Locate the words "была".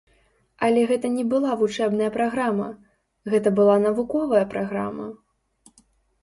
1.33-1.51, 3.61-3.75